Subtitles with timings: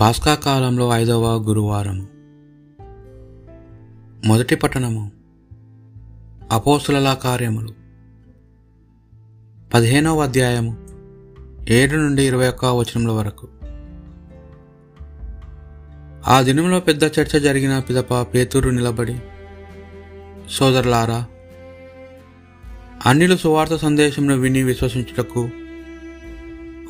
[0.00, 2.08] పాస్కా కాలంలో ఐదవ గురువారం.
[4.26, 5.12] మొదటి పట్టణము.
[6.52, 7.68] అపోసులలా కార్యములు.
[9.74, 10.76] పదిహేనవ అధ్యాయము
[11.68, 13.48] ఏడు నుండి ఇరవై ఒక్క వచనముల వరకు.
[16.28, 19.18] ఆ దినంలో పెద్ద చర్చ జరిగిన పిదప పేతురు నిలబడి
[20.50, 21.26] సోదరులారా
[23.06, 25.48] అన్నిలు సువార్త సందేశమును విని విశ్వసించుటకు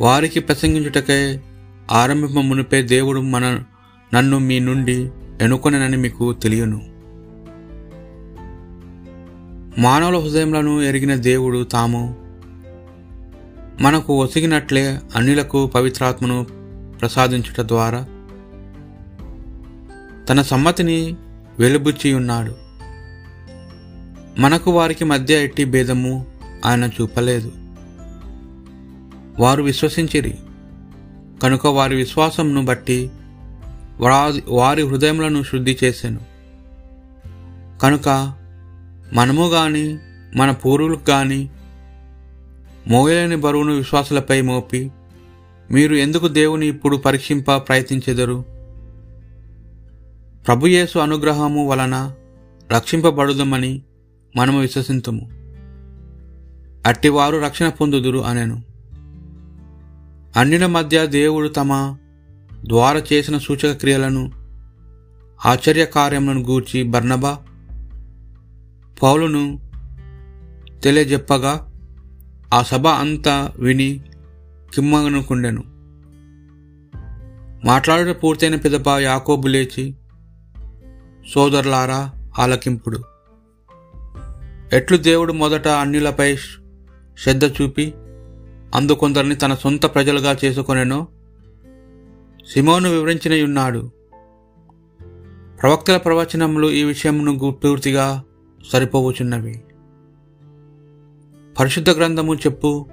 [0.00, 1.40] వారికి ప్రసంగించుటకే
[1.92, 3.62] ఆరంభింప మునిపే దేవుడు మన
[4.14, 6.80] నన్ను మీ నుండి ఎనుకొనని మీకు తెలియను.
[9.80, 12.16] మానవుల హృదయములను ఎరిగిన దేవుడు తాము
[13.80, 16.46] మనకు ఒసిగినట్లే అన్నిలకు పవిత్రాత్మను
[17.00, 18.06] ప్రసాదించుట ద్వారా
[20.28, 21.16] తన సమ్మతిని
[21.58, 22.54] వెలుబుచ్చి ఉన్నాడు.
[24.40, 26.26] మనకు వారికి మధ్య ఎట్టి భేదము
[26.64, 27.52] ఆయన చూపలేదు.
[29.38, 30.34] వారు విశ్వసించిరి.
[31.44, 33.10] కనుక వారి విశ్వాసంను బట్టి
[34.48, 36.20] వారి హృదయములను శుద్ధి చేశాను
[37.82, 38.34] కనుక
[39.12, 39.98] మనము గాని
[40.36, 41.48] మన పూర్వులకు గాని
[42.88, 44.90] మోయలేని బరువును విశ్వాసులపై మోపి
[45.70, 48.44] మీరు ఎందుకు దేవుని ఇప్పుడు పరీక్షింప ప్రయత్నించెదరు?
[50.46, 52.12] ప్రభుయేసు అనుగ్రహము వలన
[52.72, 53.82] రక్షింపబడుదమని
[54.36, 55.28] మనము విశ్వసింతుము.
[56.86, 58.73] అట్టివారు రక్షణ పొందుదురు అనెను.
[60.36, 61.96] అన్నిల మధ్య దేవుడు తమ
[62.64, 64.32] ద్వారా చేసిన సూచక క్రియలను
[65.46, 67.38] ఆశ్చర్య కార్యములను గూర్చి బర్నబా
[69.02, 69.60] పౌలును
[70.84, 71.72] తెలియజెప్పగా
[72.54, 74.00] ఆ సభ అంతా విని
[74.74, 75.64] కిమ్మనుకుండెను
[77.64, 79.94] మాట్లాడుట పూర్తయిన పిదప యాకోబు లేచి
[81.34, 83.02] సోదరులారా ఆలకింపుడు.
[84.72, 86.36] ఎట్లు దేవుడు మొదట అన్యులపై
[87.18, 87.94] శ్రద్ధ చూపి
[88.74, 91.06] అందుకొందరిని తన సొంత ప్రజలుగా చేసుకొనెనో.
[92.54, 93.90] సిమోను వివరించినయున్నాడు.
[95.62, 98.22] ప్రవక్తల ప్రవచనములు ఈ విషయమును పూర్తిగా
[98.72, 99.62] సరిపోవచున్నవి.
[101.60, 102.86] పరిశుద్ధ గ్రంథము చెప్పు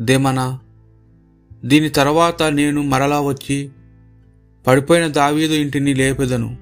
[0.00, 0.58] దేమనా
[1.64, 3.70] దీని తర్వాత నేను మరలా వచ్చి
[4.66, 6.56] పడిపోయిన దావీదు ఇంటిని లేపెదను.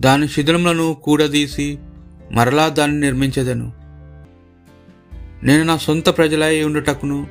[0.00, 1.78] దాని శిథిలములను కూడదీసి
[2.32, 3.81] మరలా దాన్ని నిర్మించదను.
[5.42, 7.26] నేను నా సొంత ప్రజలై ఉండుటకును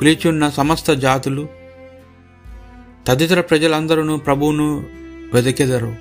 [0.00, 1.48] పిలిచున్న సమస్త జాతులు
[3.06, 4.84] తదితర ప్రజలందరూ ప్రభువును
[5.34, 5.94] వెదకెదరు.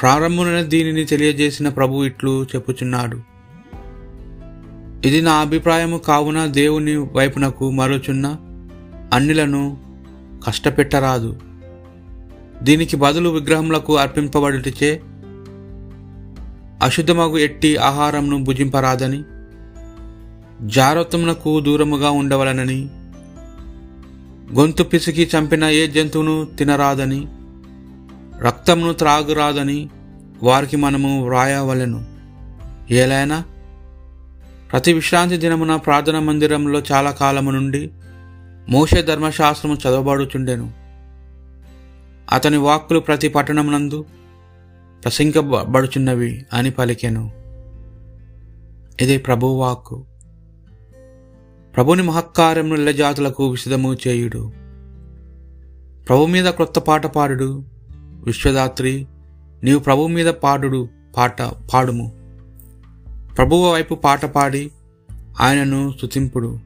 [0.00, 3.20] ప్రారంభమున దీనిని తెలియజేసిన ప్రభు ఇట్లు చెప్పుచున్నాడు.
[5.06, 8.36] ఇది నా అభిప్రాయము కావున దేవుని వైపునకు మరోచున్న
[9.12, 9.78] అన్నిలను
[10.46, 11.40] కష్టపెట్టరాదు.
[12.62, 15.00] దీనికి బదులు విగ్రహములకు అర్పింపబడుటచే
[16.82, 19.22] అశుద్ధమగు ఎట్టి ఆహారంను భుజింపరాదని
[20.62, 22.90] జారత్వమునకు దూరముగా ఉండవలనని
[24.54, 27.28] గొంతు పిసికి చంపిన ఏ జంతువును తినరాదని
[28.40, 29.90] రక్తమును త్రాగురాదని
[30.42, 32.04] వారికి మనము వ్రాయవలెను.
[32.90, 33.44] ఏలైనా
[34.72, 37.90] ప్రతి విశ్రాంతి దినమున ప్రార్థన మందిరంలో చాలా కాలము నుండి
[38.68, 40.72] మోషే ధర్మశాస్త్రము చదవబడుచుండెను.
[42.32, 44.04] అతని వాక్కులు ప్రతి పట్టణమునందు
[45.02, 47.32] ప్రసంగబడుచున్నవి అని పలికెను.
[49.00, 50.04] ఇది ప్రభు వాక్కు.
[51.76, 54.52] ప్రభుని మహక్కార్యమును ఇళ్ళజాతులకు విషదము చేయుడు.
[56.08, 57.64] ప్రభు మీద క్రొత్త పాట పాడుడు.
[58.24, 59.06] విశ్వదాత్రి
[59.64, 62.12] నీవు ప్రభు మీద పాడుడు పాట పాడుము.
[63.36, 64.70] ప్రభువు వైపు పాట పాడి
[65.40, 66.58] ఆయనను స్తుతింపుడు.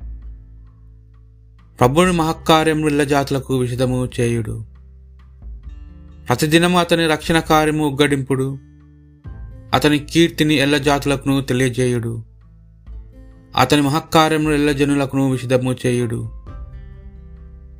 [1.81, 4.64] ప్రభుని మహక్కార్యములు ఇళ్ళజాతులకు విషదము చేయుడు.
[6.28, 8.59] ప్రతిదినము అతని రక్షణ కార్యము ఉగ్గడింపుడు.
[9.75, 12.33] అతని కీర్తిని ఎల్ల జాతులకు తెలియజేయుడు.
[13.56, 16.28] అతని మహక్కార్యములు ఎల్ల జనులకు విషదము చేయుడు.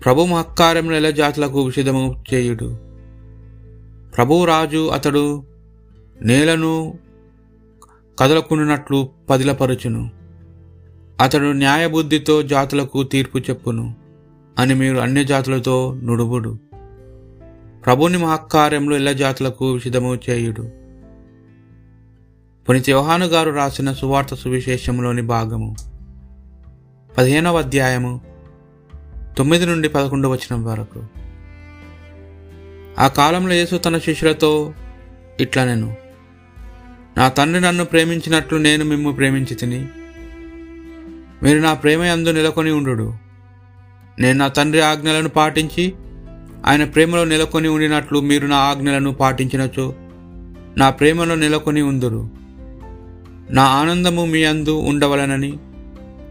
[0.05, 2.79] ప్రభు మహక్కార్యములు ఎల్ల జాతులకు విషిదము చేయుడు.
[4.17, 5.45] ప్రభు రాజు అతడు
[6.23, 6.99] నేలను
[8.19, 10.11] కదలకుండినట్లు పదిలపరుచును.
[11.21, 13.95] అతడు న్యాయబుద్ధితో జాతులకు తీర్పు చెప్పును
[14.59, 16.59] అని మీరు అన్ని జాతులతో నుడుబుడు
[17.85, 20.84] ప్రభుని మహక్కార్యంలో ఇళ్ళ జాతులకు విషదము చేయుడు.
[22.67, 25.67] పునిత యోహాను గారు రాసిన సువార్త సువిశేషంలోని భాగము.
[27.17, 28.13] పదిహేనవ అధ్యాయము
[29.39, 31.01] తొమ్మిది నుండి పదకొండు వచనం వరకు.
[32.99, 34.51] ఆ కాలంలో యేసు తన శిష్యులతో
[35.45, 35.89] ఇట్లా నేను
[37.17, 39.81] నా తండ్రి నన్ను ప్రేమించినట్లు నేను మిమ్ము ప్రేమించి తిని
[41.43, 43.09] మీరు నా ప్రేమ అందు నెలకొని ఉండు
[44.21, 45.85] నేను నా తండ్రి ఆజ్ఞలను పాటించి
[46.67, 49.87] ఆయన ప్రేమలో నెలకొని ఉండినట్లు మీరు నా ఆజ్ఞలను పాటించినచో
[50.79, 52.23] నా ప్రేమలో నెలకొని ఉందురు.
[53.51, 55.59] నా ఆనందము మీ అందు ఉండవలనని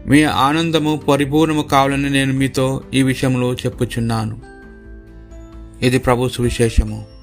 [0.06, 4.40] మీ ఆనందము పరిపూర్ణము కావాలని నేను మీతో ఈ విషయంలో చెప్పుచున్నాను.
[5.82, 7.13] ఇది ప్రభు సువిశేషము.